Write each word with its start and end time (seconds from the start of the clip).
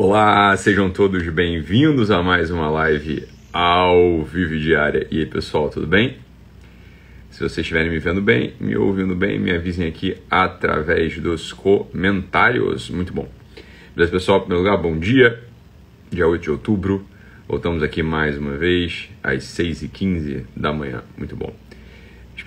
Olá, 0.00 0.56
sejam 0.56 0.88
todos 0.90 1.28
bem-vindos 1.28 2.08
a 2.12 2.22
mais 2.22 2.52
uma 2.52 2.70
live 2.70 3.26
ao 3.52 4.22
vivo 4.22 4.56
diária. 4.56 5.08
E 5.10 5.18
aí, 5.18 5.26
pessoal, 5.26 5.68
tudo 5.70 5.88
bem? 5.88 6.18
Se 7.30 7.40
vocês 7.40 7.58
estiverem 7.58 7.90
me 7.90 7.98
vendo 7.98 8.22
bem, 8.22 8.54
me 8.60 8.76
ouvindo 8.76 9.16
bem, 9.16 9.40
me 9.40 9.50
avisem 9.50 9.88
aqui 9.88 10.16
através 10.30 11.18
dos 11.18 11.52
comentários. 11.52 12.88
Muito 12.90 13.12
bom. 13.12 13.28
Beleza, 13.92 14.12
pessoal? 14.12 14.38
Em 14.38 14.42
primeiro 14.42 14.62
lugar, 14.62 14.80
bom 14.80 14.96
dia. 14.96 15.42
Dia 16.12 16.28
8 16.28 16.42
de 16.42 16.50
outubro. 16.52 17.04
Voltamos 17.48 17.82
aqui 17.82 18.00
mais 18.00 18.38
uma 18.38 18.56
vez 18.56 19.10
às 19.20 19.42
6h15 19.42 20.44
da 20.54 20.72
manhã. 20.72 21.02
Muito 21.16 21.34
bom. 21.34 21.52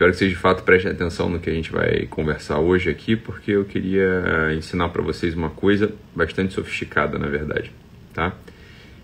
Espero 0.02 0.14
que 0.14 0.18
vocês 0.18 0.32
de 0.32 0.38
fato 0.38 0.64
prestem 0.64 0.92
atenção 0.92 1.30
no 1.30 1.40
que 1.40 1.48
a 1.48 1.54
gente 1.54 1.72
vai 1.72 2.08
conversar 2.08 2.58
hoje 2.58 2.90
aqui, 2.90 3.16
porque 3.16 3.52
eu 3.52 3.64
queria 3.64 4.52
ensinar 4.58 4.90
para 4.90 5.04
vocês 5.04 5.36
uma 5.36 5.52
coisa 5.52 5.94
bastante 6.16 6.56
sofisticada, 6.56 7.20
na 7.20 7.28
verdade, 7.28 7.72
tá? 8.12 8.36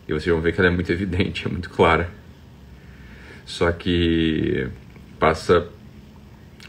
E 0.08 0.12
vocês 0.12 0.26
vão 0.26 0.42
ver 0.42 0.54
que 0.54 0.60
ela 0.60 0.70
é 0.70 0.72
muito 0.72 0.90
evidente, 0.92 1.46
é 1.46 1.52
muito 1.52 1.70
clara. 1.70 2.10
Só 3.46 3.72
que 3.72 4.68
passa 5.20 5.68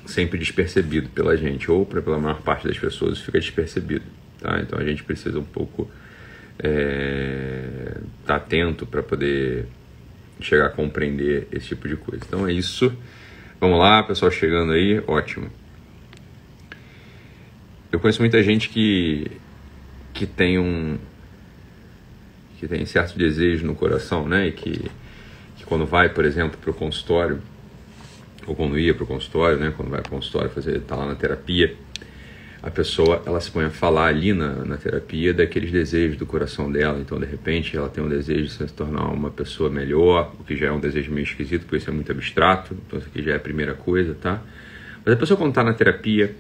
sempre 0.05 0.38
despercebido 0.38 1.09
pela 1.09 1.35
gente, 1.35 1.71
ou 1.71 1.87
pela 1.87 2.19
maior 2.19 2.43
parte 2.43 2.69
das 2.69 2.79
pessoas 2.79 3.19
fica 3.21 3.41
despercebido, 3.41 4.05
tá? 4.38 4.60
Então 4.60 4.79
a 4.79 4.85
gente 4.85 5.05
precisa 5.05 5.38
um 5.38 5.45
pouco 5.45 5.91
estar 6.59 6.69
é, 6.69 7.97
tá 8.27 8.37
atento 8.37 8.85
para 8.85 9.02
poder 9.02 9.65
chegar 10.38 10.66
a 10.66 10.69
compreender 10.69 11.49
esse 11.51 11.69
tipo 11.69 11.88
de 11.88 11.97
coisa. 11.97 12.23
Então 12.29 12.47
é 12.47 12.52
isso. 12.52 12.95
Vamos 13.61 13.80
lá, 13.80 14.05
pessoal 14.05 14.30
chegando 14.30 14.71
aí, 14.71 15.03
ótimo. 15.05 15.51
Eu 17.91 17.99
conheço 17.99 18.21
muita 18.21 18.41
gente 18.41 18.69
que, 18.69 19.33
que 20.15 20.27
tem 20.27 20.61
um 20.61 20.97
que 22.61 22.69
tem 22.69 22.87
certo 22.87 23.19
desejo 23.19 23.66
no 23.66 23.75
coração, 23.75 24.29
né? 24.29 24.47
E 24.47 24.52
que, 24.52 24.88
que 25.57 25.65
quando 25.65 25.85
vai, 25.85 26.09
por 26.09 26.24
exemplo, 26.24 26.57
para 26.57 26.71
o 26.71 26.74
consultório, 26.74 27.43
ou 28.47 28.55
quando 28.55 28.79
ia 28.79 28.95
para 28.95 29.02
o 29.02 29.07
consultório, 29.09 29.59
né? 29.59 29.73
Quando 29.77 29.91
vai 29.91 30.02
para 30.02 30.09
o 30.09 30.13
consultório 30.13 30.51
fazer, 30.51 30.80
tá 30.82 30.95
lá 30.95 31.07
na 31.07 31.16
terapia, 31.16 31.75
a 32.62 32.70
pessoa 32.70 33.23
ela 33.24 33.40
se 33.40 33.51
põe 33.51 33.64
a 33.64 33.70
falar 33.70 34.06
ali 34.06 34.32
na, 34.32 34.64
na 34.64 34.76
terapia 34.76 35.32
daqueles 35.32 35.70
desejos 35.70 36.16
do 36.16 36.26
coração 36.26 36.70
dela. 36.70 36.98
Então, 36.98 37.18
de 37.18 37.26
repente, 37.26 37.76
ela 37.76 37.88
tem 37.88 38.02
um 38.02 38.09
desejo 38.09 38.45
de 38.45 38.52
se 38.52 38.66
tornar 38.73 39.06
uma 39.12 39.30
pessoa 39.30 39.70
melhor, 39.70 40.34
o 40.40 40.45
que 40.45 40.56
já 40.56 40.66
é 40.66 40.73
um 40.73 40.80
desejo 40.80 41.12
meio 41.12 41.24
esquisito, 41.24 41.62
porque 41.62 41.76
isso 41.76 41.88
é 41.88 41.92
muito 41.92 42.10
abstrato. 42.10 42.76
Então, 42.86 42.98
isso 42.98 43.09
aqui 43.09 43.23
já 43.23 43.32
é 43.32 43.36
a 43.36 43.40
primeira 43.40 43.74
coisa, 43.74 44.14
tá? 44.14 44.42
Mas 45.04 45.14
a 45.14 45.16
pessoa, 45.16 45.38
quando 45.38 45.51
está 45.51 45.62
na 45.62 45.73
terapia, 45.73 46.34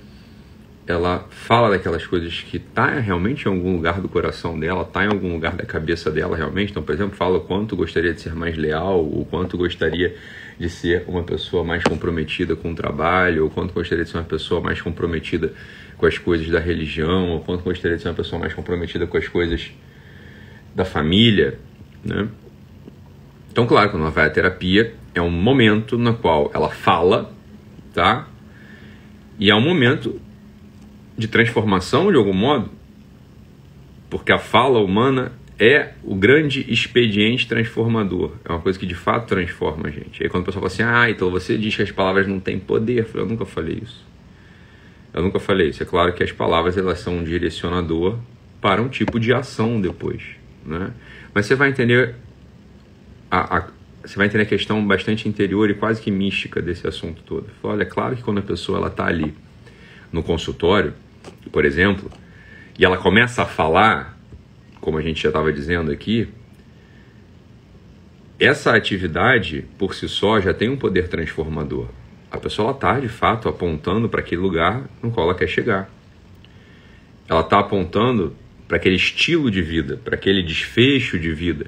ela 0.88 1.26
fala 1.30 1.70
daquelas 1.70 2.06
coisas 2.06 2.40
que 2.40 2.58
tá 2.58 2.98
realmente 2.98 3.44
em 3.44 3.48
algum 3.48 3.76
lugar 3.76 4.00
do 4.00 4.08
coração 4.08 4.58
dela, 4.58 4.84
tá 4.84 5.04
em 5.04 5.08
algum 5.08 5.34
lugar 5.34 5.54
da 5.54 5.64
cabeça 5.64 6.10
dela 6.10 6.36
realmente. 6.36 6.70
Então, 6.70 6.82
por 6.82 6.94
exemplo, 6.94 7.14
fala 7.14 7.38
o 7.38 7.42
quanto 7.42 7.76
gostaria 7.76 8.12
de 8.12 8.20
ser 8.20 8.34
mais 8.34 8.56
leal, 8.56 9.04
o 9.04 9.24
quanto 9.30 9.56
gostaria 9.56 10.16
de 10.58 10.68
ser 10.68 11.04
uma 11.06 11.22
pessoa 11.22 11.62
mais 11.62 11.84
comprometida 11.84 12.56
com 12.56 12.72
o 12.72 12.74
trabalho, 12.74 13.44
ou 13.44 13.50
quanto 13.50 13.72
gostaria 13.72 14.04
de 14.04 14.10
ser 14.10 14.18
uma 14.18 14.24
pessoa 14.24 14.60
mais 14.60 14.80
comprometida 14.80 15.52
com 15.96 16.06
as 16.06 16.18
coisas 16.18 16.48
da 16.48 16.58
religião, 16.58 17.30
ou 17.30 17.40
quanto 17.40 17.62
gostaria 17.62 17.96
de 17.96 18.02
ser 18.02 18.08
uma 18.08 18.14
pessoa 18.14 18.40
mais 18.40 18.52
comprometida 18.52 19.06
com 19.06 19.16
as 19.16 19.28
coisas 19.28 19.70
da 20.74 20.84
família, 20.84 21.58
né? 22.04 22.28
Então, 23.50 23.66
claro, 23.66 23.90
quando 23.90 24.02
ela 24.02 24.10
vai 24.10 24.26
à 24.26 24.30
terapia, 24.30 24.94
é 25.14 25.20
um 25.20 25.30
momento 25.30 25.96
no 25.98 26.14
qual 26.14 26.50
ela 26.54 26.68
fala, 26.68 27.32
tá? 27.92 28.28
E 29.38 29.50
é 29.50 29.54
um 29.54 29.60
momento 29.60 30.20
de 31.16 31.26
transformação 31.26 32.10
de 32.10 32.16
algum 32.16 32.32
modo, 32.32 32.70
porque 34.10 34.32
a 34.32 34.38
fala 34.38 34.78
humana 34.80 35.32
é 35.58 35.92
o 36.04 36.14
grande 36.14 36.64
expediente 36.72 37.48
transformador. 37.48 38.32
É 38.44 38.52
uma 38.52 38.60
coisa 38.60 38.78
que 38.78 38.86
de 38.86 38.94
fato 38.94 39.26
transforma 39.26 39.88
a 39.88 39.90
gente. 39.90 40.22
Aí 40.22 40.28
quando 40.28 40.42
o 40.42 40.46
pessoal 40.46 40.68
fala 40.68 40.72
assim, 40.72 40.82
ah, 40.82 41.10
então 41.10 41.30
você 41.30 41.58
diz 41.58 41.74
que 41.74 41.82
as 41.82 41.90
palavras 41.90 42.26
não 42.26 42.38
têm 42.38 42.58
poder, 42.58 42.98
eu, 43.00 43.04
falei, 43.04 43.26
eu 43.26 43.28
nunca 43.28 43.44
falei 43.44 43.80
isso. 43.82 44.06
Eu 45.12 45.22
nunca 45.22 45.40
falei 45.40 45.68
isso. 45.70 45.82
É 45.82 45.86
claro 45.86 46.12
que 46.12 46.22
as 46.22 46.30
palavras 46.30 46.76
elas 46.76 47.00
são 47.00 47.16
um 47.18 47.24
direcionador 47.24 48.18
para 48.60 48.80
um 48.80 48.88
tipo 48.88 49.18
de 49.18 49.32
ação 49.32 49.80
depois, 49.80 50.22
né? 50.64 50.92
Mas 51.34 51.46
você 51.46 51.54
vai 51.54 51.70
entender 51.70 52.14
a, 53.30 53.58
a, 53.58 53.68
você 54.02 54.16
vai 54.16 54.26
entender 54.26 54.44
a 54.44 54.46
questão 54.46 54.84
bastante 54.86 55.28
interior 55.28 55.68
e 55.70 55.74
quase 55.74 56.00
que 56.00 56.10
mística 56.10 56.62
desse 56.62 56.86
assunto 56.86 57.22
todo. 57.22 57.46
Olha, 57.62 57.82
é 57.82 57.86
claro 57.86 58.16
que 58.16 58.22
quando 58.22 58.38
a 58.38 58.42
pessoa 58.42 58.86
está 58.86 59.06
ali 59.06 59.34
no 60.10 60.22
consultório, 60.22 60.94
por 61.52 61.64
exemplo, 61.64 62.10
e 62.78 62.84
ela 62.84 62.96
começa 62.96 63.42
a 63.42 63.46
falar, 63.46 64.17
como 64.88 64.98
a 64.98 65.02
gente 65.02 65.22
já 65.22 65.28
estava 65.28 65.52
dizendo 65.52 65.92
aqui, 65.92 66.28
essa 68.40 68.74
atividade 68.74 69.66
por 69.76 69.94
si 69.94 70.08
só 70.08 70.40
já 70.40 70.54
tem 70.54 70.68
um 70.68 70.76
poder 70.76 71.08
transformador 71.08 71.88
a 72.30 72.36
pessoa 72.36 72.72
está 72.72 73.00
de 73.00 73.08
fato 73.08 73.48
apontando 73.48 74.08
para 74.08 74.20
aquele 74.20 74.40
lugar 74.40 74.84
no 75.02 75.10
qual 75.10 75.28
ela 75.28 75.38
quer 75.38 75.48
chegar. 75.48 75.90
Ela 77.28 77.40
está 77.40 77.58
apontando 77.58 78.34
para 78.66 78.76
aquele 78.76 78.96
estilo 78.96 79.50
de 79.50 79.62
vida, 79.62 79.98
para 80.04 80.14
aquele 80.14 80.42
desfecho 80.42 81.18
de 81.18 81.32
vida 81.32 81.66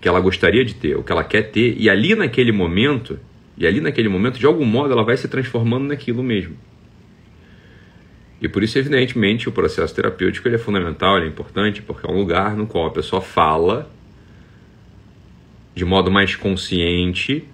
que 0.00 0.08
ela 0.08 0.20
gostaria 0.20 0.64
de 0.64 0.74
ter, 0.74 0.96
o 0.96 1.02
que 1.02 1.10
ela 1.10 1.24
quer 1.24 1.50
ter, 1.50 1.76
e 1.78 1.88
ali 1.88 2.14
naquele 2.14 2.52
momento, 2.52 3.18
e 3.56 3.66
ali 3.66 3.80
naquele 3.80 4.08
momento, 4.08 4.38
de 4.38 4.44
algum 4.44 4.64
modo, 4.64 4.92
ela 4.92 5.02
vai 5.02 5.16
se 5.16 5.28
transformando 5.28 5.86
naquilo 5.86 6.22
mesmo. 6.22 6.56
E 8.44 8.48
por 8.48 8.62
isso, 8.62 8.78
evidentemente, 8.78 9.48
o 9.48 9.52
processo 9.52 9.94
terapêutico 9.94 10.46
ele 10.46 10.56
é 10.56 10.58
fundamental, 10.58 11.16
ele 11.16 11.24
é 11.24 11.28
importante, 11.30 11.80
porque 11.80 12.06
é 12.06 12.10
um 12.10 12.18
lugar 12.18 12.54
no 12.54 12.66
qual 12.66 12.84
a 12.84 12.90
pessoa 12.90 13.22
fala 13.22 13.90
de 15.74 15.82
modo 15.82 16.10
mais 16.10 16.36
consciente 16.36 17.48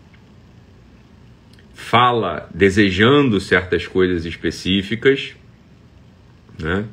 fala 1.72 2.50
desejando 2.52 3.40
certas 3.40 3.86
coisas 3.86 4.24
específicas, 4.24 5.36
né? 6.58 6.84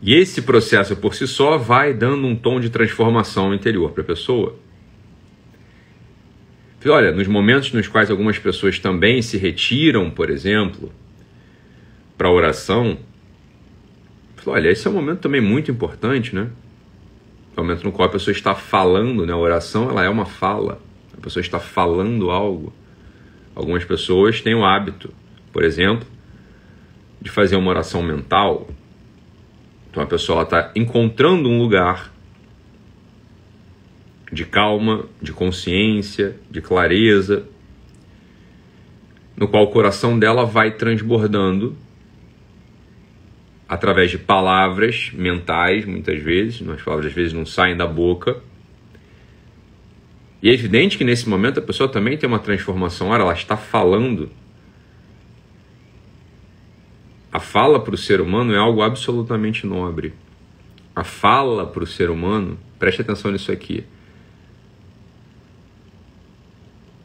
E 0.00 0.14
esse 0.14 0.40
processo 0.40 0.96
por 0.96 1.14
si 1.14 1.28
só 1.28 1.58
vai 1.58 1.92
dando 1.92 2.26
um 2.26 2.34
tom 2.34 2.58
de 2.58 2.70
transformação 2.70 3.52
interior 3.52 3.90
para 3.90 4.02
a 4.02 4.06
pessoa. 4.06 4.56
Olha, 6.86 7.12
nos 7.12 7.28
momentos 7.28 7.70
nos 7.72 7.86
quais 7.86 8.10
algumas 8.10 8.38
pessoas 8.38 8.78
também 8.78 9.20
se 9.20 9.36
retiram, 9.36 10.10
por 10.10 10.30
exemplo, 10.30 10.90
para 12.16 12.30
oração, 12.30 12.98
olha, 14.46 14.68
esse 14.70 14.86
é 14.86 14.90
um 14.90 14.94
momento 14.94 15.20
também 15.20 15.40
muito 15.40 15.70
importante, 15.70 16.34
né? 16.34 16.48
É 17.56 17.60
o 17.60 17.64
momento 17.64 17.84
no 17.84 17.92
qual 17.92 18.08
a 18.08 18.12
pessoa 18.12 18.32
está 18.32 18.54
falando, 18.54 19.26
né? 19.26 19.32
A 19.32 19.36
oração, 19.36 19.90
ela 19.90 20.04
é 20.04 20.08
uma 20.08 20.24
fala. 20.24 20.80
A 21.16 21.20
pessoa 21.20 21.40
está 21.40 21.58
falando 21.58 22.30
algo. 22.30 22.72
Algumas 23.54 23.84
pessoas 23.84 24.40
têm 24.40 24.54
o 24.54 24.64
hábito, 24.64 25.12
por 25.52 25.62
exemplo, 25.62 26.06
de 27.20 27.30
fazer 27.30 27.56
uma 27.56 27.70
oração 27.70 28.02
mental. 28.02 28.68
Então 29.90 30.02
a 30.02 30.06
pessoa 30.06 30.42
está 30.42 30.70
encontrando 30.74 31.48
um 31.48 31.58
lugar 31.58 32.12
de 34.32 34.44
calma, 34.44 35.06
de 35.20 35.32
consciência, 35.32 36.36
de 36.48 36.60
clareza, 36.60 37.44
no 39.36 39.48
qual 39.48 39.64
o 39.64 39.70
coração 39.70 40.18
dela 40.18 40.44
vai 40.46 40.70
transbordando 40.70 41.76
através 43.70 44.10
de 44.10 44.18
palavras 44.18 45.12
mentais, 45.14 45.84
muitas 45.84 46.20
vezes, 46.20 46.60
as 46.68 46.82
palavras 46.82 47.06
às 47.06 47.12
vezes 47.12 47.32
não 47.32 47.46
saem 47.46 47.76
da 47.76 47.86
boca, 47.86 48.42
e 50.42 50.50
é 50.50 50.52
evidente 50.52 50.98
que 50.98 51.04
nesse 51.04 51.28
momento 51.28 51.60
a 51.60 51.62
pessoa 51.62 51.88
também 51.88 52.18
tem 52.18 52.26
uma 52.26 52.40
transformação. 52.40 53.10
Ora, 53.10 53.22
ela 53.22 53.32
está 53.32 53.56
falando. 53.56 54.28
A 57.30 57.38
fala 57.38 57.78
para 57.78 57.94
o 57.94 57.98
ser 57.98 58.20
humano 58.20 58.52
é 58.52 58.56
algo 58.56 58.82
absolutamente 58.82 59.64
nobre. 59.64 60.14
A 60.96 61.04
fala 61.04 61.64
para 61.64 61.84
o 61.84 61.86
ser 61.86 62.10
humano, 62.10 62.58
preste 62.76 63.02
atenção 63.02 63.30
nisso 63.30 63.52
aqui, 63.52 63.84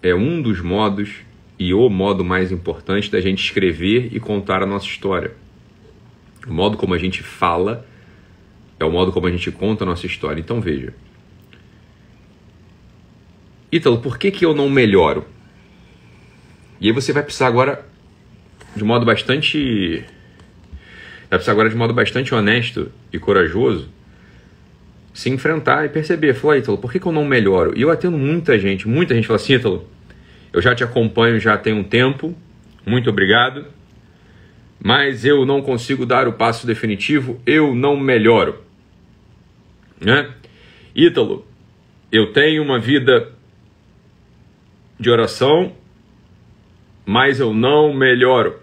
é 0.02 0.16
um 0.16 0.42
dos 0.42 0.62
modos 0.62 1.18
e 1.60 1.76
o 1.76 1.88
modo 1.90 2.26
mais 2.26 2.52
importante 2.52 3.12
da 3.12 3.22
gente 3.22 3.44
escrever 3.44 4.10
e 4.12 4.20
contar 4.20 4.64
a 4.64 4.66
nossa 4.66 4.88
história. 4.88 5.45
O 6.48 6.54
modo 6.54 6.78
como 6.78 6.94
a 6.94 6.98
gente 6.98 7.24
fala 7.24 7.86
é 8.80 8.86
o 8.86 8.92
modo 8.92 9.12
como 9.12 9.28
a 9.28 9.32
gente 9.32 9.52
conta 9.52 9.84
a 9.84 9.88
nossa 9.88 10.06
história. 10.06 10.40
Então 10.40 10.62
veja. 10.62 10.94
Ítalo, 13.72 14.00
por 14.00 14.18
que, 14.18 14.32
que 14.32 14.46
eu 14.46 14.54
não 14.54 14.70
melhoro? 14.70 15.26
E 16.80 16.88
aí 16.88 16.94
você 16.94 17.12
vai 17.12 17.24
precisar 17.24 17.48
agora, 17.48 17.86
de 18.76 18.84
modo 18.84 19.06
bastante. 19.06 20.04
Vai 21.30 21.40
precisar 21.40 21.52
agora 21.52 21.70
de 21.70 21.76
modo 21.76 21.94
bastante 21.94 22.34
honesto 22.34 22.92
e 23.12 23.18
corajoso 23.18 23.90
se 25.16 25.30
enfrentar 25.30 25.86
e 25.86 25.90
perceber. 25.90 26.34
Falar, 26.34 26.58
Ítalo, 26.58 26.78
por 26.78 26.92
que, 26.92 27.00
que 27.00 27.06
eu 27.06 27.12
não 27.12 27.26
melhoro? 27.26 27.74
E 27.76 27.82
eu 27.82 27.90
atendo 27.90 28.18
muita 28.18 28.60
gente, 28.60 28.88
muita 28.88 29.16
gente 29.16 29.26
fala 29.26 29.38
assim, 29.38 29.54
Ítalo, 29.54 29.88
eu 30.52 30.62
já 30.62 30.76
te 30.76 30.84
acompanho 30.84 31.40
já 31.40 31.58
tem 31.58 31.74
um 31.74 31.84
tempo, 31.84 32.36
muito 32.86 33.10
obrigado, 33.10 33.66
mas 34.84 35.26
eu 35.26 35.46
não 35.46 35.62
consigo 35.62 36.06
dar 36.06 36.28
o 36.28 36.34
passo 36.34 36.68
definitivo, 36.68 37.42
eu 37.46 37.74
não 37.74 37.98
melhoro. 37.98 38.64
Né? 40.00 40.32
Ítalo, 40.96 41.46
eu 42.12 42.32
tenho 42.32 42.64
uma 42.64 42.80
vida 42.80 43.32
de 45.00 45.10
oração, 45.10 45.74
mas 47.06 47.40
eu 47.40 47.54
não 47.54 47.94
melhoro. 47.94 48.60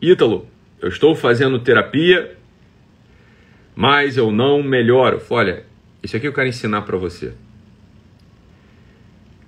Ítalo, 0.00 0.46
eu 0.80 0.88
estou 0.88 1.14
fazendo 1.14 1.58
terapia, 1.58 2.36
mas 3.74 4.16
eu 4.16 4.30
não 4.30 4.62
melhoro. 4.62 5.20
Olha, 5.30 5.64
isso 6.02 6.16
aqui 6.16 6.26
eu 6.26 6.32
quero 6.32 6.48
ensinar 6.48 6.82
para 6.82 6.96
você. 6.96 7.34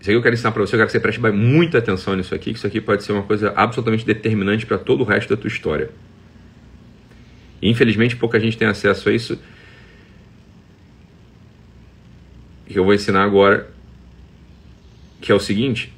Isso 0.00 0.08
aqui 0.08 0.16
eu 0.16 0.22
quero 0.22 0.34
ensinar 0.34 0.52
para 0.52 0.62
você, 0.62 0.74
eu 0.74 0.78
quero 0.78 0.86
que 0.86 0.92
você 0.92 1.00
preste 1.00 1.20
muita 1.20 1.76
atenção 1.76 2.16
nisso 2.16 2.34
aqui, 2.34 2.52
que 2.52 2.58
isso 2.58 2.66
aqui 2.66 2.80
pode 2.80 3.04
ser 3.04 3.12
uma 3.12 3.22
coisa 3.22 3.52
absolutamente 3.54 4.06
determinante 4.06 4.64
para 4.64 4.78
todo 4.78 5.02
o 5.02 5.04
resto 5.04 5.28
da 5.28 5.40
tua 5.40 5.48
história. 5.48 5.90
E, 7.60 7.68
infelizmente, 7.68 8.16
pouca 8.16 8.40
gente 8.40 8.56
tem 8.56 8.66
acesso 8.66 9.10
a 9.10 9.12
isso. 9.12 9.38
Que 12.66 12.78
eu 12.78 12.84
vou 12.84 12.94
ensinar 12.94 13.24
agora, 13.24 13.70
que 15.20 15.30
é 15.30 15.34
o 15.34 15.40
seguinte: 15.40 15.92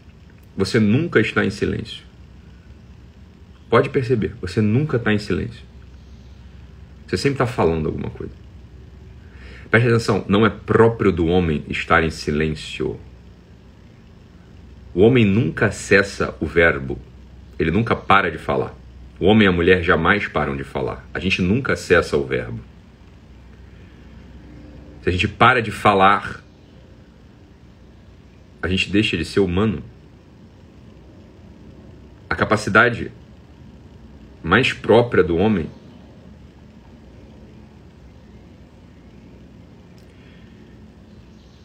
você 0.57 0.81
nunca 0.81 1.21
está 1.21 1.45
em 1.45 1.51
silêncio. 1.51 2.05
Pode 3.71 3.89
perceber, 3.89 4.35
você 4.41 4.61
nunca 4.61 4.97
está 4.97 5.13
em 5.13 5.19
silêncio. 5.19 5.63
Você 7.07 7.17
sempre 7.17 7.35
está 7.35 7.47
falando 7.47 7.87
alguma 7.87 8.11
coisa. 8.11 8.33
Preste 9.71 9.89
atenção, 9.89 10.25
não 10.29 10.45
é 10.45 10.51
próprio 10.51 11.13
do 11.13 11.27
homem 11.27 11.65
estar 11.69 12.03
em 12.03 12.11
silêncio. 12.11 12.99
O 14.95 15.01
homem 15.01 15.25
nunca 15.25 15.71
cessa 15.71 16.37
o 16.39 16.47
verbo, 16.47 16.99
ele 17.59 17.71
nunca 17.71 17.97
para 17.97 18.31
de 18.31 18.39
falar. 18.39 18.75
O 19.19 19.27
homem 19.27 19.47
e 19.47 19.49
a 19.49 19.53
mulher 19.53 19.83
jamais 19.83 20.27
param 20.27 20.57
de 20.57 20.65
falar. 20.65 21.09
A 21.15 21.19
gente 21.19 21.41
nunca 21.41 21.77
cessa 21.77 22.17
o 22.17 22.25
verbo. 22.27 22.61
Se 25.03 25.09
a 25.09 25.13
gente 25.13 25.27
para 25.27 25.63
de 25.63 25.71
falar, 25.71 26.43
a 28.61 28.69
gente 28.69 28.91
deixa 28.91 29.17
de 29.17 29.25
ser 29.25 29.41
humano. 29.41 29.83
A 32.29 32.35
capacidade 32.35 33.11
mais 34.43 34.73
própria 34.73 35.23
do 35.23 35.37
homem 35.37 35.71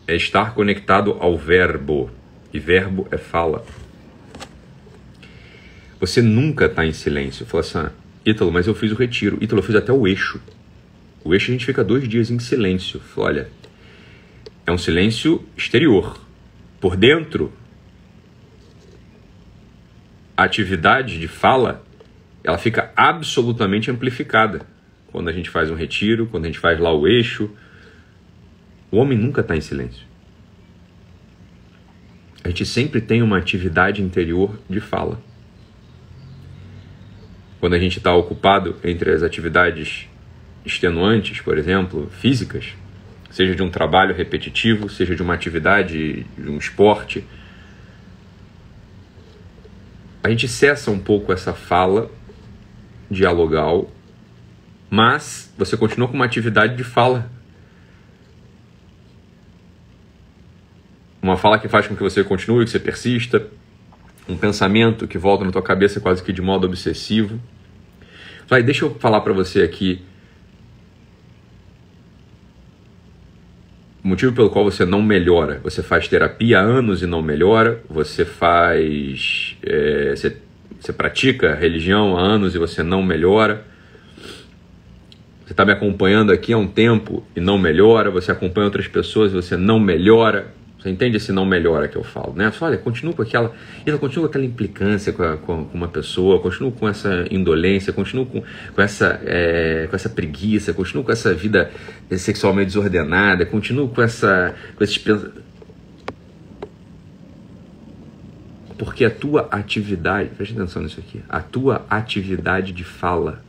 é 0.08 0.16
estar 0.16 0.54
conectado 0.54 1.18
ao 1.20 1.38
verbo. 1.38 2.10
E 2.58 2.60
verbo 2.60 3.08
é 3.12 3.20
fala. 3.20 3.64
Você 6.00 6.24
nunca 6.24 6.66
está 6.66 6.84
em 6.84 6.92
silêncio. 6.92 7.46
Fala 7.46 7.62
assim, 7.62 7.78
ah, 7.78 7.92
Ítalo, 8.26 8.52
mas 8.52 8.66
eu 8.66 8.74
fiz 8.74 8.92
o 8.92 8.96
retiro. 8.96 9.38
Ítalo, 9.40 9.60
eu 9.60 9.64
fiz 9.64 9.76
até 9.76 9.94
o 9.94 10.08
eixo. 10.08 10.42
O 11.24 11.36
eixo 11.36 11.52
a 11.52 11.54
gente 11.54 11.68
fica 11.68 11.84
dois 11.84 12.10
dias 12.10 12.32
em 12.32 12.40
silêncio. 12.40 13.00
Fala, 13.00 13.28
olha, 13.28 13.50
é 14.66 14.72
um 14.72 14.78
silêncio 14.78 15.46
exterior. 15.56 16.20
Por 16.82 16.96
dentro, 16.96 17.54
a 20.36 20.44
atividade 20.44 21.20
de 21.20 21.28
fala, 21.28 21.86
ela 22.44 22.58
fica 22.58 22.92
absolutamente 22.96 23.92
amplificada. 23.92 24.66
Quando 25.12 25.30
a 25.30 25.32
gente 25.32 25.52
faz 25.52 25.70
um 25.70 25.76
retiro, 25.76 26.26
quando 26.26 26.46
a 26.46 26.48
gente 26.48 26.58
faz 26.58 26.80
lá 26.80 26.92
o 26.92 27.08
eixo, 27.08 27.52
o 28.90 28.98
homem 28.98 29.16
nunca 29.16 29.42
está 29.42 29.56
em 29.56 29.62
silêncio. 29.62 30.07
A 32.48 32.50
gente 32.50 32.66
sempre 32.66 33.02
tem 33.02 33.22
uma 33.22 33.38
atividade 33.38 34.02
interior 34.02 34.58
de 34.70 34.80
fala. 34.80 35.20
Quando 37.60 37.74
a 37.74 37.78
gente 37.78 37.98
está 37.98 38.16
ocupado 38.16 38.78
entre 38.86 39.12
as 39.12 39.22
atividades 39.22 40.08
extenuantes, 40.66 41.42
por 41.42 41.58
exemplo, 41.58 42.10
físicas, 42.10 42.68
seja 43.30 43.54
de 43.54 43.62
um 43.62 43.70
trabalho 43.70 44.16
repetitivo, 44.16 44.88
seja 44.88 45.14
de 45.14 45.22
uma 45.22 45.34
atividade, 45.34 46.26
de 46.38 46.50
um 46.50 46.58
esporte, 46.58 47.28
a 50.24 50.30
gente 50.30 50.48
cessa 50.48 50.90
um 50.90 51.00
pouco 51.00 51.34
essa 51.34 51.54
fala 51.54 52.10
dialogal, 53.12 53.92
mas 54.90 55.54
você 55.58 55.76
continua 55.76 56.08
com 56.08 56.14
uma 56.14 56.24
atividade 56.24 56.78
de 56.78 56.86
fala 56.86 57.30
uma 61.28 61.38
fala 61.38 61.60
que 61.60 61.68
faz 61.68 61.88
com 61.88 61.96
que 61.96 62.04
você 62.04 62.24
continue, 62.24 62.66
que 62.66 62.72
você 62.72 62.80
persista, 62.80 63.48
um 64.28 64.38
pensamento 64.38 65.08
que 65.08 65.18
volta 65.18 65.46
na 65.46 65.52
tua 65.52 65.62
cabeça 65.62 66.00
quase 66.00 66.24
que 66.24 66.34
de 66.34 66.42
modo 66.42 66.66
obsessivo. 66.66 67.40
Vai, 68.48 68.64
deixa 68.64 68.86
eu 68.86 68.96
falar 68.96 69.22
para 69.22 69.34
você 69.34 69.62
aqui 69.62 70.02
o 74.08 74.10
motivo 74.10 74.34
pelo 74.34 74.50
qual 74.50 74.64
você 74.64 74.86
não 74.86 75.02
melhora. 75.02 75.60
Você 75.64 75.84
faz 75.84 76.08
terapia 76.08 76.60
há 76.60 76.62
anos 76.62 77.02
e 77.02 77.06
não 77.06 77.22
melhora. 77.22 77.82
Você 77.90 78.24
faz. 78.24 79.58
É, 79.62 80.16
você, 80.16 80.38
você 80.80 80.94
pratica 80.94 81.54
religião 81.54 82.18
há 82.18 82.22
anos 82.22 82.56
e 82.56 82.58
você 82.58 82.82
não 82.82 83.04
melhora. 83.04 83.66
Você 85.46 85.52
está 85.52 85.66
me 85.66 85.74
acompanhando 85.74 86.32
aqui 86.32 86.54
há 86.54 86.58
um 86.58 86.68
tempo 86.68 87.26
e 87.36 87.42
não 87.42 87.58
melhora. 87.58 88.10
Você 88.10 88.32
acompanha 88.32 88.66
outras 88.66 88.88
pessoas 88.88 89.34
e 89.34 89.36
você 89.36 89.58
não 89.58 89.78
melhora. 89.78 90.54
Você 90.80 90.92
entende 90.92 91.18
esse 91.18 91.32
não 91.32 91.44
melhora 91.44 91.88
que 91.88 91.96
eu 91.96 92.04
falo, 92.04 92.34
né? 92.34 92.52
Olha, 92.62 92.78
continua 92.78 93.14
com 93.14 93.24
aquela, 93.24 93.52
ela 93.84 93.98
continua 93.98 94.28
com 94.28 94.30
aquela 94.30 94.46
implicância 94.46 95.12
com, 95.12 95.24
a, 95.24 95.36
com, 95.36 95.68
uma 95.74 95.88
pessoa, 95.88 96.40
continua 96.40 96.72
com 96.72 96.88
essa 96.88 97.26
indolência, 97.32 97.92
continua 97.92 98.26
com, 98.26 98.44
com, 98.76 98.82
essa, 98.82 99.20
é, 99.26 99.88
com 99.90 99.96
essa 99.96 100.08
preguiça, 100.08 100.74
continua 100.74 101.04
com 101.04 101.12
essa 101.12 101.34
vida 101.34 101.72
sexualmente 102.12 102.68
desordenada, 102.68 103.44
continua 103.46 103.88
com 103.88 104.02
essa, 104.02 104.54
com 104.76 104.84
esses 104.84 105.00
porque 108.78 109.04
a 109.04 109.10
tua 109.10 109.48
atividade, 109.50 110.30
preste 110.30 110.54
atenção 110.54 110.84
nisso 110.84 111.00
aqui, 111.00 111.24
a 111.28 111.40
tua 111.40 111.86
atividade 111.90 112.72
de 112.72 112.84
fala 112.84 113.42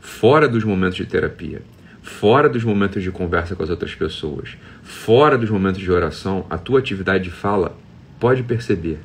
fora 0.00 0.48
dos 0.48 0.62
momentos 0.62 0.96
de 0.96 1.04
terapia 1.04 1.62
fora 2.10 2.48
dos 2.48 2.64
momentos 2.64 3.02
de 3.02 3.10
conversa 3.10 3.54
com 3.54 3.62
as 3.62 3.70
outras 3.70 3.94
pessoas, 3.94 4.56
fora 4.82 5.38
dos 5.38 5.48
momentos 5.48 5.80
de 5.80 5.90
oração, 5.90 6.44
a 6.50 6.58
tua 6.58 6.80
atividade 6.80 7.24
de 7.24 7.30
fala, 7.30 7.78
pode 8.18 8.42
perceber. 8.42 8.98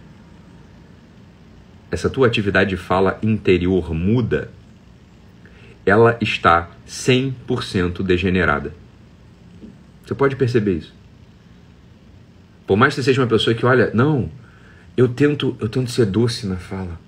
Essa 1.91 2.09
tua 2.09 2.27
atividade 2.27 2.71
de 2.71 2.77
fala 2.77 3.19
interior 3.21 3.93
muda, 3.93 4.49
ela 5.85 6.17
está 6.19 6.69
100% 6.87 8.03
degenerada. 8.03 8.73
Você 10.05 10.15
pode 10.15 10.35
perceber 10.35 10.73
isso. 10.73 10.93
Por 12.67 12.75
mais 12.75 12.93
que 12.93 13.01
você 13.01 13.05
seja 13.05 13.21
uma 13.21 13.27
pessoa 13.27 13.55
que, 13.55 13.65
olha, 13.65 13.91
não, 13.93 14.29
eu 14.97 15.07
tento, 15.07 15.55
eu 15.59 15.69
tento 15.69 15.91
ser 15.91 16.05
doce 16.05 16.47
na 16.47 16.57
fala. 16.57 16.99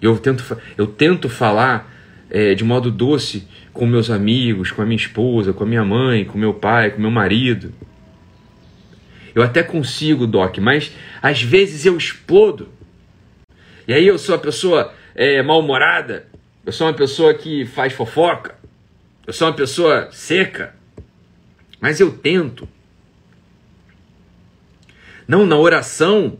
Eu 0.00 0.18
tento, 0.18 0.44
eu 0.76 0.86
tento 0.86 1.28
falar 1.28 1.90
é, 2.34 2.52
de 2.52 2.64
modo 2.64 2.90
doce 2.90 3.46
com 3.72 3.86
meus 3.86 4.10
amigos, 4.10 4.72
com 4.72 4.82
a 4.82 4.84
minha 4.84 4.96
esposa, 4.96 5.52
com 5.52 5.62
a 5.62 5.66
minha 5.66 5.84
mãe, 5.84 6.24
com 6.24 6.36
meu 6.36 6.52
pai, 6.52 6.90
com 6.90 7.00
meu 7.00 7.10
marido. 7.10 7.72
Eu 9.32 9.40
até 9.40 9.62
consigo, 9.62 10.26
Doc, 10.26 10.58
mas 10.58 10.90
às 11.22 11.40
vezes 11.40 11.86
eu 11.86 11.96
explodo. 11.96 12.68
E 13.86 13.94
aí 13.94 14.04
eu 14.04 14.18
sou 14.18 14.34
uma 14.34 14.40
pessoa 14.40 14.92
é, 15.14 15.40
mal-humorada, 15.42 16.26
eu 16.66 16.72
sou 16.72 16.88
uma 16.88 16.92
pessoa 16.92 17.32
que 17.34 17.64
faz 17.66 17.92
fofoca, 17.92 18.56
eu 19.24 19.32
sou 19.32 19.46
uma 19.46 19.54
pessoa 19.54 20.08
seca. 20.10 20.74
Mas 21.80 22.00
eu 22.00 22.10
tento. 22.10 22.68
Não, 25.28 25.46
na 25.46 25.56
oração, 25.56 26.36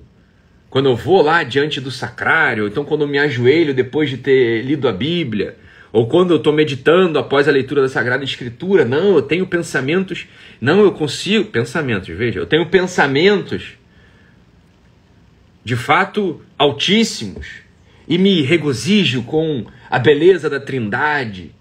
quando 0.69 0.89
eu 0.89 0.97
vou 0.97 1.23
lá 1.23 1.45
diante 1.45 1.81
do 1.81 1.93
sacrário, 1.93 2.67
então 2.67 2.85
quando 2.85 3.03
eu 3.03 3.09
me 3.09 3.19
ajoelho 3.19 3.73
depois 3.73 4.11
de 4.11 4.17
ter 4.17 4.63
lido 4.63 4.89
a 4.89 4.93
Bíblia, 4.93 5.63
ou 5.95 6.09
quando 6.09 6.33
eu 6.33 6.39
estou 6.39 6.53
meditando 6.53 7.21
após 7.21 7.47
a 7.47 7.53
leitura 7.53 7.81
da 7.81 7.89
Sagrada 7.89 8.25
Escritura, 8.25 8.85
não, 8.85 9.15
eu 9.15 9.23
tenho 9.23 9.47
pensamentos, 9.47 10.27
não, 10.61 10.81
eu 10.81 10.91
consigo, 10.91 11.45
pensamentos, 11.45 12.09
veja, 12.09 12.41
eu 12.41 12.47
tenho 12.47 12.69
pensamentos 12.69 13.75
de 15.63 15.77
fato 15.77 16.43
altíssimos. 16.59 17.47
E 18.09 18.19
me 18.19 18.43
regozijo 18.43 19.23
com 19.23 19.67
a 19.89 20.01
beleza 20.01 20.51
da 20.51 20.59
Trindade. 20.59 21.55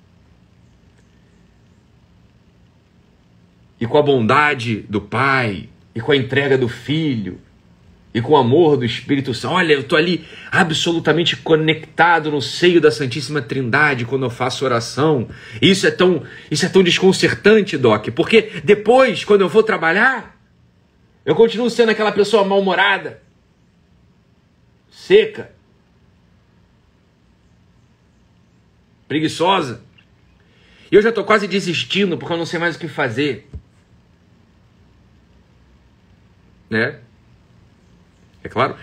E 3.79 3.85
com 3.85 3.99
a 3.99 4.01
bondade 4.01 4.77
do 4.89 4.99
Pai. 4.99 5.69
E 5.93 6.01
com 6.01 6.11
a 6.11 6.17
entrega 6.17 6.57
do 6.57 6.67
Filho 6.67 7.39
e 8.13 8.21
com 8.21 8.33
o 8.33 8.37
amor 8.37 8.77
do 8.77 8.85
Espírito 8.85 9.33
Santo. 9.33 9.53
Olha, 9.53 9.73
eu 9.73 9.81
estou 9.81 9.97
ali 9.97 10.25
absolutamente 10.51 11.35
conectado 11.37 12.29
no 12.29 12.41
seio 12.41 12.79
da 12.79 12.91
Santíssima 12.91 13.41
Trindade 13.41 14.05
quando 14.05 14.23
eu 14.23 14.29
faço 14.29 14.65
oração. 14.65 15.27
Isso 15.61 15.87
é 15.87 15.91
tão, 15.91 16.23
isso 16.51 16.65
é 16.65 16.69
tão 16.69 16.83
desconcertante, 16.83 17.77
Doc, 17.77 18.09
porque 18.09 18.61
depois, 18.63 19.23
quando 19.23 19.41
eu 19.41 19.49
vou 19.49 19.63
trabalhar, 19.63 20.39
eu 21.25 21.35
continuo 21.35 21.69
sendo 21.69 21.89
aquela 21.89 22.11
pessoa 22.11 22.45
mal-humorada, 22.45 23.21
seca, 24.91 25.51
preguiçosa. 29.07 29.81
E 30.91 30.95
eu 30.95 31.01
já 31.01 31.09
estou 31.09 31.23
quase 31.23 31.47
desistindo 31.47 32.17
porque 32.17 32.33
eu 32.33 32.37
não 32.37 32.45
sei 32.45 32.59
mais 32.59 32.75
o 32.75 32.79
que 32.79 32.87
fazer. 32.87 33.49
né? 36.73 36.99
É 38.43 38.49
claro. 38.49 38.75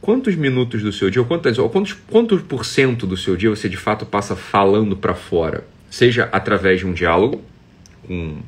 Quantos 0.00 0.36
minutos 0.36 0.82
do 0.82 0.92
seu 0.92 1.10
dia, 1.10 1.20
ou 1.20 1.26
quantas, 1.26 1.58
ou 1.58 1.68
quantos, 1.68 1.92
quantos 1.92 2.40
por 2.42 2.64
cento 2.64 3.06
do 3.06 3.16
seu 3.16 3.36
dia 3.36 3.50
você 3.50 3.68
de 3.68 3.76
fato 3.76 4.06
passa 4.06 4.36
falando 4.36 4.96
para 4.96 5.14
fora? 5.14 5.66
Seja 5.90 6.28
através 6.30 6.80
de 6.80 6.86
um 6.86 6.92
diálogo 6.92 7.42
com 8.06 8.40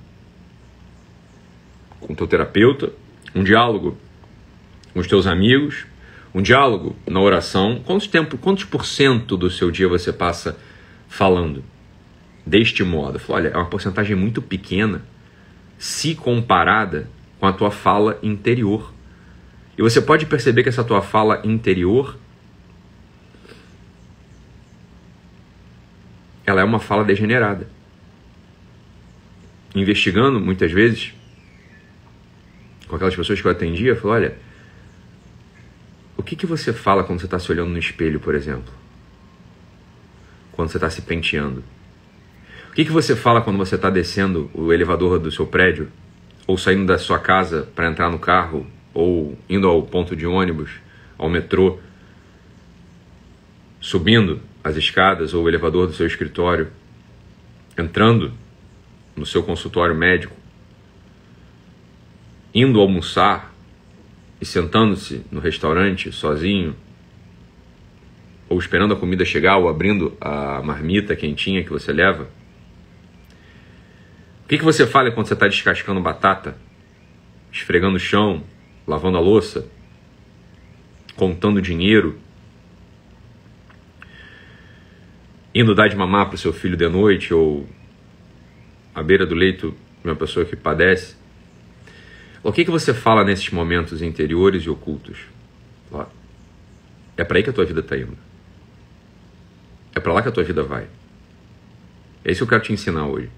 com 2.01 2.15
teu 2.15 2.27
terapeuta, 2.27 2.93
um 3.35 3.45
diálogo 3.45 3.97
com 4.93 5.01
os 5.01 5.07
teus 5.07 5.27
amigos, 5.27 5.87
um 6.35 6.41
diálogo 6.41 6.97
na 7.07 7.21
oração. 7.21 7.83
Quanto 7.85 8.09
tempo, 8.09 8.39
quantos 8.39 8.65
por 8.65 8.87
cento 8.87 9.37
do 9.37 9.51
seu 9.51 9.71
dia 9.71 9.87
você 9.87 10.13
passa 10.13 10.59
falando 11.09 11.63
deste 12.47 12.83
modo? 12.83 13.21
Olha, 13.29 13.49
é 13.49 13.57
uma 13.57 13.67
porcentagem 13.67 14.17
muito 14.17 14.41
pequena 14.41 15.03
se 15.79 16.15
comparada 16.15 17.09
com 17.39 17.47
a 17.47 17.53
tua 17.53 17.71
fala 17.71 18.19
interior. 18.23 18.93
E 19.81 19.83
você 19.83 19.99
pode 19.99 20.27
perceber 20.27 20.63
que 20.63 20.69
essa 20.69 20.85
tua 20.85 21.01
fala 21.01 21.41
interior 21.43 22.19
ela 26.45 26.61
é 26.61 26.65
uma 26.65 26.79
fala 26.79 27.03
degenerada. 27.03 27.67
Investigando 29.75 30.39
muitas 30.39 30.71
vezes 30.71 31.15
com 32.89 32.97
aquelas 32.97 33.17
pessoas 33.17 33.41
que 33.41 33.47
eu 33.47 33.51
atendia, 33.51 33.93
eu 33.93 33.97
falei, 33.97 34.27
olha, 34.27 34.39
o 36.15 36.23
que, 36.23 36.37
que 36.37 36.45
você 36.45 36.75
fala 36.75 37.03
quando 37.03 37.21
você 37.21 37.25
está 37.25 37.39
se 37.39 37.51
olhando 37.51 37.71
no 37.71 37.79
espelho, 37.79 38.21
por 38.21 38.35
exemplo? 38.35 38.75
Quando 40.53 40.69
você 40.69 40.77
está 40.77 40.91
se 40.91 41.01
penteando? 41.01 41.65
O 42.69 42.75
que, 42.75 42.85
que 42.85 42.93
você 42.93 43.17
fala 43.17 43.41
quando 43.41 43.57
você 43.57 43.77
está 43.77 43.89
descendo 43.89 44.51
o 44.53 44.75
elevador 44.75 45.19
do 45.19 45.33
seu 45.33 45.47
prédio? 45.47 45.91
Ou 46.47 46.59
saindo 46.59 46.85
da 46.85 46.99
sua 46.99 47.19
casa 47.19 47.67
para 47.75 47.89
entrar 47.89 48.11
no 48.11 48.19
carro? 48.19 48.67
Ou 48.93 49.39
indo 49.49 49.69
ao 49.69 49.83
ponto 49.83 50.17
de 50.17 50.27
ônibus, 50.27 50.71
ao 51.17 51.29
metrô? 51.29 51.79
Subindo 53.81 54.41
as 54.63 54.77
escadas 54.77 55.33
ou 55.33 55.45
o 55.45 55.49
elevador 55.49 55.87
do 55.87 55.93
seu 55.93 56.07
escritório? 56.07 56.69
Entrando 57.79 58.33
no 59.17 59.25
seu 59.25 59.43
consultório 59.43 59.95
médico? 59.95 60.37
Indo 62.55 62.81
almoçar 62.81 63.55
e 64.41 64.47
sentando-se 64.47 65.25
no 65.31 65.39
restaurante 65.39 66.11
sozinho, 66.11 66.75
ou 68.49 68.59
esperando 68.59 68.95
a 68.95 68.97
comida 68.97 69.25
chegar, 69.25 69.59
ou 69.59 69.69
abrindo 69.69 70.17
a 70.21 70.61
marmita 70.63 71.15
quentinha 71.15 71.63
que 71.63 71.71
você 71.71 71.93
leva? 71.93 72.29
O 74.45 74.49
que, 74.49 74.59
que 74.59 74.65
você 74.65 74.87
fala 74.87 75.13
quando 75.13 75.29
você 75.29 75.35
está 75.35 75.47
descascando 75.47 76.01
batata, 76.01 76.57
esfregando 77.53 77.97
o 77.97 78.01
chão, 78.01 78.43
lavando 78.87 79.17
a 79.17 79.21
louça, 79.21 79.69
contando 81.17 81.61
dinheiro, 81.61 82.19
indo 85.55 85.75
dar 85.75 85.89
de 85.89 85.97
mamar 85.97 86.27
para 86.27 86.35
o 86.35 86.39
seu 86.39 86.53
filho 86.53 86.77
de 86.77 86.89
noite, 86.89 87.35
ou 87.35 87.67
à 88.95 89.03
beira 89.03 89.27
do 89.27 89.35
leito 89.35 89.75
de 90.03 90.09
uma 90.09 90.17
pessoa 90.17 90.45
que 90.45 90.57
padece? 90.57 91.17
O 92.43 92.53
que, 92.53 92.65
que 92.65 92.71
você 92.71 92.95
fala 92.95 93.23
nesses 93.23 93.51
momentos 93.51 94.01
interiores 94.01 94.63
e 94.63 94.71
ocultos? 94.71 95.19
É 97.21 97.25
para 97.25 97.37
aí 97.37 97.43
que 97.43 97.51
a 97.51 97.53
tua 97.53 97.67
vida 97.67 97.81
está 97.81 97.99
indo. 97.99 98.17
É 99.95 100.01
para 100.01 100.11
lá 100.11 100.23
que 100.23 100.29
a 100.29 100.33
tua 100.33 100.43
vida 100.43 100.63
vai. 100.63 100.87
É 102.25 102.33
isso 102.33 102.39
que 102.39 102.45
eu 102.45 102.49
quero 102.49 102.63
te 102.63 102.73
ensinar 102.73 103.07
hoje. 103.07 103.29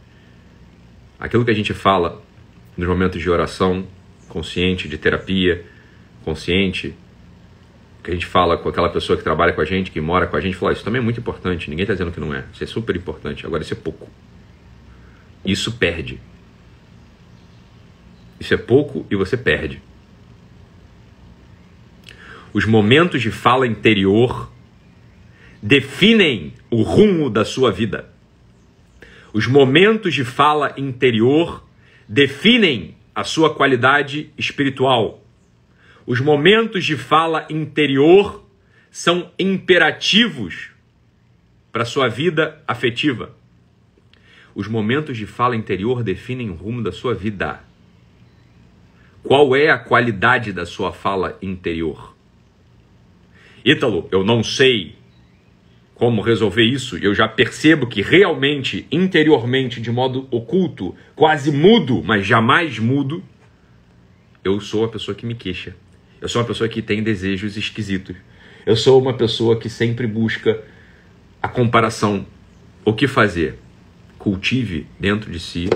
Aquilo 1.19 1.45
que 1.45 1.51
a 1.51 1.55
gente 1.55 1.75
fala 1.75 2.23
nos 2.77 2.87
momentos 2.87 3.21
de 3.21 3.29
oração 3.29 3.85
consciente, 4.33 4.89
de 4.89 4.97
terapia 4.97 5.63
consciente, 6.25 6.95
que 8.03 8.11
a 8.11 8.15
gente 8.15 8.25
fala 8.25 8.57
com 8.57 8.67
aquela 8.67 8.89
pessoa 8.89 9.17
que 9.17 9.23
trabalha 9.23 9.53
com 9.53 9.61
a 9.61 9.65
gente, 9.65 9.91
que 9.91 10.01
mora 10.01 10.27
com 10.27 10.35
a 10.35 10.41
gente, 10.41 10.57
fala, 10.57 10.73
isso 10.73 10.83
também 10.83 11.01
é 11.01 11.05
muito 11.05 11.21
importante, 11.21 11.69
ninguém 11.69 11.83
está 11.83 11.93
dizendo 11.93 12.11
que 12.11 12.19
não 12.19 12.35
é. 12.35 12.45
Isso 12.51 12.65
é 12.65 12.67
super 12.67 12.97
importante. 12.97 13.45
Agora, 13.45 13.63
isso 13.63 13.75
é 13.75 13.77
pouco. 13.77 14.09
Isso 15.45 15.73
perde. 15.73 16.19
Isso 18.41 18.55
é 18.55 18.57
pouco 18.57 19.07
e 19.11 19.15
você 19.15 19.37
perde. 19.37 19.83
Os 22.55 22.65
momentos 22.65 23.21
de 23.21 23.31
fala 23.31 23.67
interior 23.67 24.51
definem 25.63 26.55
o 26.71 26.83
rumo 26.83 27.29
da 27.29 27.45
sua 27.45 27.71
vida. 27.71 28.09
Os 29.33 29.47
momentos 29.47 30.15
de 30.15 30.25
fala 30.25 30.75
interior 30.79 31.65
definem 32.09 32.95
a 33.15 33.25
sua 33.25 33.55
qualidade 33.55 34.31
espiritual. 34.37 35.23
Os 36.07 36.21
momentos 36.21 36.85
de 36.85 36.97
fala 36.97 37.47
interior 37.51 38.45
são 38.91 39.31
imperativos 39.39 40.71
para 41.71 41.83
a 41.83 41.87
sua 41.87 42.09
vida 42.09 42.63
afetiva. 42.67 43.35
Os 44.55 44.69
momentos 44.69 45.17
de 45.17 45.27
fala 45.27 45.57
interior 45.57 46.03
definem 46.03 46.51
o 46.51 46.55
rumo 46.55 46.83
da 46.83 46.93
sua 46.93 47.15
vida. 47.15 47.61
Qual 49.23 49.55
é 49.55 49.71
a 49.71 49.79
qualidade 49.79 50.53
da 50.53 50.67
sua 50.67 50.93
fala 50.93 51.39
interior? 51.41 52.15
Ítalo, 53.65 54.09
eu 54.11 54.25
não 54.25 54.43
sei 54.43 54.97
como 56.03 56.21
resolver 56.21 56.65
isso, 56.65 56.97
eu 56.97 57.15
já 57.15 57.29
percebo 57.29 57.87
que 57.87 58.03
realmente, 58.03 58.89
interiormente, 58.91 59.81
de 59.81 59.89
modo 59.89 60.27
oculto, 60.33 60.97
quase 61.15 61.53
mudo, 61.53 62.03
mas 62.05 62.27
jamais 62.27 62.77
mudo, 62.77 63.23
eu 64.43 64.59
sou 64.59 64.85
a 64.85 64.89
pessoa 64.89 65.15
que 65.15 65.25
me 65.25 65.37
queixa. 65.37 65.77
Eu 66.21 66.29
sou 66.29 66.43
uma 66.43 66.49
pessoa 66.49 66.69
que 66.69 66.83
tem 66.83 67.05
desejos 67.05 67.57
esquisitos. 67.57 68.17
Eu 68.67 68.75
sou 68.75 69.01
uma 69.01 69.15
pessoa 69.15 69.57
que 69.61 69.69
sempre 69.69 70.09
busca 70.09 70.61
a 71.41 71.47
comparação. 71.47 72.27
O 72.85 72.93
que 72.93 73.07
fazer? 73.07 73.61
Cultive 74.19 74.89
dentro 74.99 75.31
de 75.31 75.39
si 75.39 75.71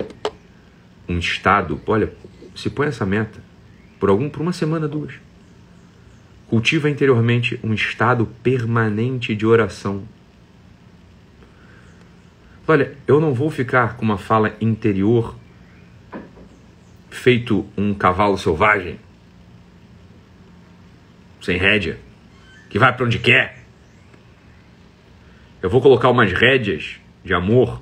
um 1.09 1.21
estado. 1.21 1.81
Olha, 1.87 2.13
se 2.53 2.69
põe 2.69 2.89
essa 2.89 3.07
meta 3.07 3.41
por 4.01 4.09
algum 4.09 4.29
por 4.29 4.43
uma 4.43 4.53
semana, 4.53 4.89
duas. 4.89 5.15
Cultiva 6.49 6.91
interiormente 6.91 7.61
um 7.63 7.73
estado 7.73 8.27
permanente 8.43 9.33
de 9.33 9.47
oração. 9.47 10.16
Olha, 12.69 12.97
eu 13.07 13.21
não 13.21 13.33
vou 13.33 13.49
ficar 13.49 13.97
com 13.97 14.05
uma 14.05 14.19
fala 14.19 14.57
interior 14.61 15.37
feito 17.09 17.65
um 17.77 17.95
cavalo 17.95 18.37
selvagem, 18.37 18.99
sem 21.41 21.57
rédea, 21.57 21.97
que 22.69 22.77
vai 22.77 22.93
para 22.93 23.07
onde 23.07 23.21
quer. 23.21 23.65
Eu 25.63 25.71
vou 25.71 25.81
colocar 25.81 26.11
umas 26.11 26.33
rédeas 26.33 26.99
de 27.25 27.33
amor 27.33 27.81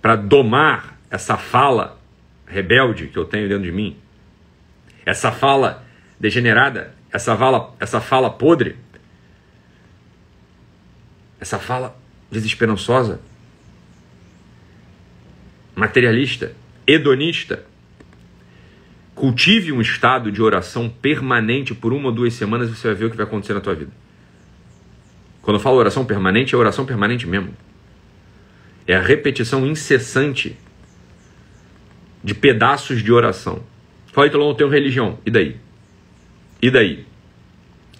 para 0.00 0.14
domar 0.14 0.96
essa 1.10 1.36
fala 1.36 1.98
rebelde 2.46 3.08
que 3.08 3.18
eu 3.18 3.24
tenho 3.24 3.48
dentro 3.48 3.64
de 3.64 3.72
mim, 3.72 3.96
essa 5.04 5.32
fala 5.32 5.84
degenerada, 6.18 6.94
essa 7.10 7.36
fala, 7.36 7.74
essa 7.80 8.00
fala 8.00 8.30
podre, 8.30 8.76
essa 11.40 11.58
fala 11.58 11.98
desesperançosa, 12.30 13.20
materialista, 15.74 16.52
hedonista. 16.86 17.64
Cultive 19.14 19.72
um 19.72 19.80
estado 19.80 20.30
de 20.30 20.40
oração 20.40 20.88
permanente 20.88 21.74
por 21.74 21.92
uma 21.92 22.08
ou 22.08 22.14
duas 22.14 22.34
semanas 22.34 22.68
e 22.68 22.74
você 22.74 22.88
vai 22.88 22.96
ver 22.96 23.04
o 23.06 23.10
que 23.10 23.16
vai 23.16 23.26
acontecer 23.26 23.54
na 23.54 23.60
tua 23.60 23.74
vida. 23.74 23.90
Quando 25.42 25.56
eu 25.56 25.60
falo 25.60 25.76
oração 25.76 26.04
permanente, 26.04 26.54
é 26.54 26.58
oração 26.58 26.84
permanente 26.84 27.26
mesmo. 27.26 27.54
É 28.86 28.94
a 28.94 29.00
repetição 29.00 29.66
incessante 29.66 30.56
de 32.22 32.34
pedaços 32.34 33.02
de 33.02 33.12
oração. 33.12 33.62
Fala, 34.12 34.26
então 34.26 34.40
eu 34.40 34.46
não 34.46 34.54
tenho 34.54 34.68
religião. 34.68 35.18
E 35.24 35.30
daí? 35.30 35.56
E 36.60 36.70
daí? 36.70 37.06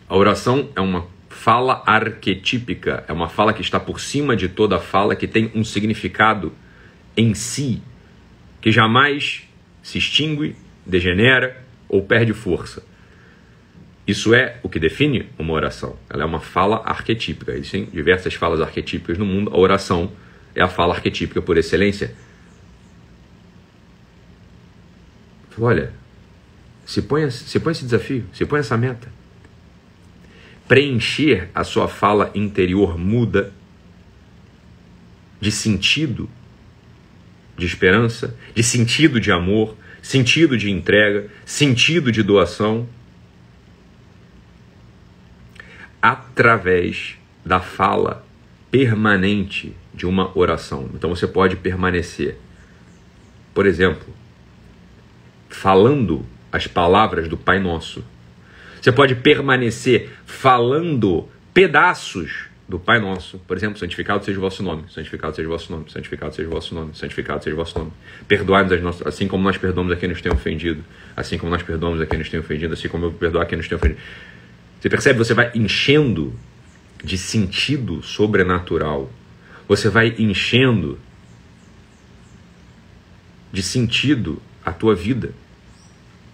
A 0.09 0.17
oração 0.17 0.69
é 0.75 0.81
uma 0.81 1.07
fala 1.39 1.85
arquetípica, 1.87 3.05
é 3.07 3.13
uma 3.13 3.29
fala 3.29 3.53
que 3.53 3.63
está 3.63 3.79
por 3.79 4.01
cima 4.01 4.35
de 4.35 4.49
toda 4.49 4.81
fala, 4.81 5.15
que 5.15 5.29
tem 5.29 5.53
um 5.55 5.63
significado 5.63 6.53
em 7.17 7.33
si, 7.33 7.81
que 8.61 8.73
jamais 8.73 9.49
se 9.81 9.99
extingue, 9.99 10.57
degenera 10.85 11.65
ou 11.89 12.03
perde 12.03 12.33
força. 12.33 12.85
Isso 14.05 14.35
é 14.35 14.59
o 14.65 14.69
que 14.69 14.81
define 14.81 15.29
uma 15.39 15.53
oração. 15.53 15.97
Ela 16.11 16.25
é 16.25 16.27
uma 16.27 16.41
fala 16.41 16.83
arquetípica. 16.85 17.53
Existem 17.53 17.85
diversas 17.85 18.35
falas 18.35 18.61
arquetípicas 18.61 19.17
no 19.17 19.25
mundo. 19.25 19.51
A 19.55 19.59
oração 19.59 20.11
é 20.57 20.63
a 20.63 20.69
fala 20.69 20.95
arquetípica 20.95 21.41
por 21.41 21.57
excelência. 21.57 22.15
Olha, 25.61 25.93
se 26.85 27.03
põe, 27.03 27.31
se 27.31 27.61
põe 27.61 27.73
esse 27.73 27.85
desafio, 27.85 28.25
se 28.33 28.45
põe 28.45 28.61
essa 28.61 28.77
meta. 28.77 29.18
Preencher 30.69 31.49
a 31.55 31.65
sua 31.65 31.89
fala 31.89 32.31
interior 32.35 32.99
muda 32.99 33.53
de 35.41 35.51
sentido 35.51 36.29
de 37.57 37.67
esperança, 37.67 38.37
de 38.55 38.63
sentido 38.63 39.21
de 39.21 39.33
amor, 39.33 39.77
sentido 40.01 40.57
de 40.57 40.71
entrega, 40.71 41.29
sentido 41.45 42.13
de 42.13 42.23
doação, 42.23 42.89
através 46.01 47.17
da 47.45 47.61
fala 47.61 48.25
permanente 48.71 49.75
de 49.93 50.07
uma 50.07 50.37
oração. 50.39 50.89
Então 50.95 51.11
você 51.11 51.27
pode 51.27 51.57
permanecer, 51.57 52.39
por 53.53 53.67
exemplo, 53.67 54.15
falando 55.49 56.25
as 56.53 56.67
palavras 56.67 57.29
do 57.29 57.37
Pai 57.37 57.59
Nosso. 57.59 58.05
Você 58.81 58.93
pode 58.93 59.15
permanecer 59.17 60.11
falando 60.25 61.29
pedaços 61.53 62.49
do 62.69 62.79
Pai 62.79 63.01
Nosso. 63.01 63.39
Por 63.39 63.57
exemplo, 63.57 63.79
santificado 63.79 64.25
seja 64.25 64.39
o 64.39 64.41
vosso 64.43 64.63
nome, 64.63 64.85
santificado 64.91 65.35
seja 65.35 65.49
o 65.49 65.51
vosso 65.51 65.73
nome, 65.73 65.91
santificado 65.91 66.35
seja 66.35 66.49
o 66.49 66.51
vosso 66.51 66.75
nome, 66.75 66.91
santificado 66.95 67.43
seja 67.43 67.55
o 67.55 67.59
vosso 67.59 67.79
nome. 67.79 67.93
Perdoai-nos 68.29 69.03
assim 69.07 69.27
como 69.27 69.43
nós 69.43 69.57
perdoamos 69.57 69.93
a 69.93 69.97
quem 69.97 70.09
nos 70.09 70.21
tem 70.21 70.31
ofendido, 70.31 70.85
assim 71.17 71.39
como 71.39 71.51
nós 71.51 71.63
perdoamos 71.63 72.01
a 72.01 72.07
quem 72.07 72.19
nos 72.19 72.29
tem 72.29 72.39
ofendido, 72.39 72.75
assim 72.75 72.89
como 72.89 73.07
eu 73.07 73.13
perdoar 73.13 73.45
a 73.45 73.47
quem 73.47 73.57
nos 73.57 73.67
tem 73.67 73.77
ofendido. 73.77 74.01
Você 74.79 74.91
percebe? 74.91 75.19
Você 75.19 75.35
vai 75.35 75.51
enchendo 75.55 76.35
de 77.03 77.17
sentido 77.17 78.03
sobrenatural. 78.03 79.11
Você 79.67 79.89
vai 79.89 80.15
enchendo 80.19 80.99
de 83.53 83.63
sentido 83.63 84.41
a 84.65 84.73
tua 84.73 84.95
vida. 84.95 85.33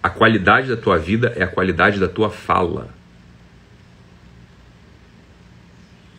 A 0.04 0.10
qualidade 0.10 0.68
da 0.68 0.76
tua 0.76 0.98
vida 0.98 1.32
é 1.34 1.42
a 1.42 1.46
qualidade 1.46 1.98
da 1.98 2.06
tua 2.06 2.28
fala. 2.28 2.90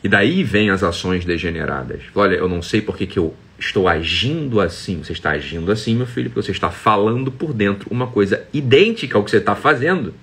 E 0.03 0.09
daí 0.09 0.43
vem 0.43 0.71
as 0.71 0.81
ações 0.81 1.23
degeneradas. 1.23 2.01
Olha, 2.15 2.33
eu 2.33 2.49
não 2.49 2.63
sei 2.63 2.81
por 2.81 2.97
que, 2.97 3.05
que 3.05 3.19
eu 3.19 3.35
estou 3.59 3.87
agindo 3.87 4.59
assim. 4.59 5.03
Você 5.03 5.13
está 5.13 5.29
agindo 5.29 5.71
assim, 5.71 5.95
meu 5.95 6.07
filho, 6.07 6.31
porque 6.31 6.47
você 6.47 6.51
está 6.51 6.71
falando 6.71 7.31
por 7.31 7.53
dentro 7.53 7.87
uma 7.91 8.07
coisa 8.07 8.43
idêntica 8.51 9.19
ao 9.19 9.23
que 9.23 9.29
você 9.29 9.37
está 9.37 9.55
fazendo. 9.55 10.15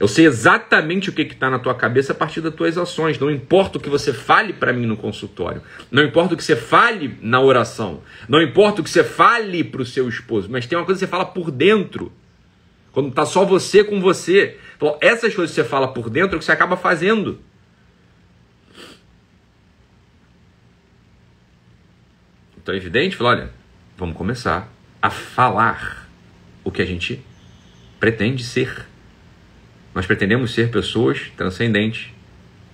Eu 0.00 0.06
sei 0.06 0.26
exatamente 0.26 1.10
o 1.10 1.12
que 1.12 1.22
está 1.22 1.50
na 1.50 1.58
tua 1.58 1.74
cabeça 1.74 2.12
a 2.12 2.14
partir 2.14 2.40
das 2.40 2.54
tuas 2.54 2.78
ações. 2.78 3.18
Não 3.18 3.30
importa 3.30 3.78
o 3.78 3.80
que 3.80 3.88
você 3.88 4.12
fale 4.12 4.52
para 4.52 4.72
mim 4.72 4.86
no 4.86 4.96
consultório. 4.96 5.60
Não 5.90 6.04
importa 6.04 6.34
o 6.34 6.36
que 6.36 6.44
você 6.44 6.54
fale 6.54 7.18
na 7.20 7.40
oração. 7.40 8.00
Não 8.28 8.40
importa 8.40 8.80
o 8.80 8.84
que 8.84 8.90
você 8.90 9.02
fale 9.02 9.64
para 9.64 9.82
o 9.82 9.86
seu 9.86 10.08
esposo. 10.08 10.48
Mas 10.48 10.66
tem 10.66 10.78
uma 10.78 10.84
coisa 10.84 11.00
que 11.00 11.06
você 11.06 11.10
fala 11.10 11.24
por 11.24 11.50
dentro. 11.50 12.12
Quando 12.92 13.08
está 13.08 13.26
só 13.26 13.44
você 13.44 13.82
com 13.82 14.00
você. 14.00 14.56
Então, 14.76 14.96
essas 15.00 15.34
coisas 15.34 15.54
que 15.54 15.60
você 15.60 15.68
fala 15.68 15.88
por 15.88 16.08
dentro 16.08 16.34
é 16.34 16.36
o 16.36 16.38
que 16.38 16.44
você 16.44 16.52
acaba 16.52 16.76
fazendo. 16.76 17.40
Então 22.68 22.74
é 22.74 22.78
evidente, 22.78 23.16
fala, 23.16 23.30
olha, 23.30 23.50
vamos 23.96 24.14
começar 24.14 24.70
a 25.00 25.08
falar 25.08 26.06
o 26.62 26.70
que 26.70 26.82
a 26.82 26.84
gente 26.84 27.24
pretende 27.98 28.44
ser. 28.44 28.86
Nós 29.94 30.06
pretendemos 30.06 30.52
ser 30.52 30.70
pessoas 30.70 31.30
transcendentes, 31.36 32.08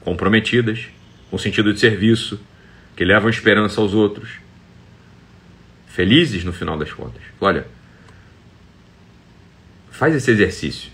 comprometidas, 0.01 0.87
com 1.31 1.39
sentido 1.39 1.73
de 1.73 1.81
serviço, 1.81 2.41
que 2.97 3.05
levam 3.05 3.29
esperança 3.29 3.81
aos 3.81 3.95
outros, 3.95 4.31
felizes 5.87 6.45
no 6.45 6.53
final 6.53 6.77
das 6.77 6.93
contas. 6.93 7.23
Olha, 7.41 7.67
faz 9.91 10.15
esse 10.15 10.31
exercício. 10.31 10.93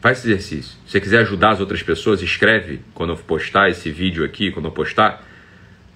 Faz 0.00 0.18
esse 0.18 0.28
exercício. 0.28 0.76
Se 0.84 0.92
você 0.92 1.00
quiser 1.00 1.20
ajudar 1.20 1.50
as 1.50 1.60
outras 1.60 1.82
pessoas, 1.82 2.22
escreve 2.22 2.80
quando 2.94 3.10
eu 3.10 3.16
postar 3.16 3.70
esse 3.70 3.90
vídeo 3.90 4.24
aqui, 4.24 4.50
quando 4.50 4.66
eu 4.66 4.72
postar 4.72 5.24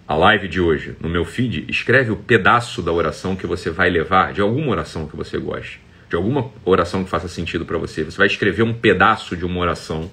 a 0.08 0.16
live 0.16 0.48
de 0.48 0.60
hoje 0.60 0.96
no 1.00 1.08
meu 1.08 1.24
feed, 1.24 1.66
escreve 1.68 2.10
o 2.10 2.16
pedaço 2.16 2.82
da 2.82 2.90
oração 2.90 3.36
que 3.36 3.46
você 3.46 3.70
vai 3.70 3.88
levar, 3.88 4.32
de 4.32 4.40
alguma 4.40 4.70
oração 4.70 5.06
que 5.06 5.16
você 5.16 5.38
goste, 5.38 5.80
de 6.10 6.16
alguma 6.16 6.50
oração 6.64 7.04
que 7.04 7.08
faça 7.08 7.28
sentido 7.28 7.64
para 7.64 7.78
você. 7.78 8.02
Você 8.02 8.18
vai 8.18 8.26
escrever 8.26 8.64
um 8.64 8.74
pedaço 8.74 9.36
de 9.36 9.44
uma 9.44 9.60
oração 9.60 10.10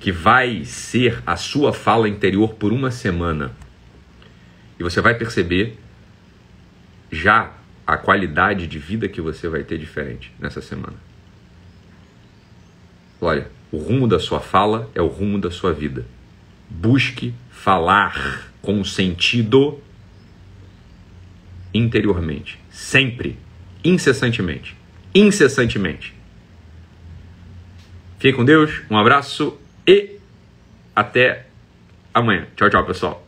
que 0.00 0.10
vai 0.10 0.64
ser 0.64 1.22
a 1.26 1.36
sua 1.36 1.70
fala 1.70 2.08
interior 2.08 2.54
por 2.54 2.72
uma 2.72 2.90
semana. 2.90 3.52
E 4.80 4.82
você 4.82 5.02
vai 5.02 5.14
perceber 5.14 5.78
já 7.12 7.52
a 7.86 7.98
qualidade 7.98 8.66
de 8.66 8.78
vida 8.78 9.06
que 9.06 9.20
você 9.20 9.48
vai 9.48 9.62
ter 9.62 9.76
diferente 9.76 10.32
nessa 10.38 10.62
semana. 10.62 10.96
Olha, 13.20 13.50
o 13.70 13.76
rumo 13.76 14.08
da 14.08 14.18
sua 14.18 14.40
fala 14.40 14.90
é 14.94 15.02
o 15.02 15.08
rumo 15.08 15.38
da 15.38 15.50
sua 15.50 15.74
vida. 15.74 16.06
Busque 16.70 17.34
falar 17.50 18.50
com 18.62 18.82
sentido 18.82 19.78
interiormente, 21.74 22.58
sempre, 22.70 23.38
incessantemente, 23.84 24.76
incessantemente. 25.14 26.14
Fique 28.18 28.36
com 28.36 28.44
Deus, 28.44 28.82
um 28.90 28.96
abraço 28.96 29.58
e 29.86 30.18
até 30.96 31.46
amanhã. 32.12 32.46
Tchau, 32.56 32.70
tchau, 32.70 32.84
pessoal. 32.86 33.23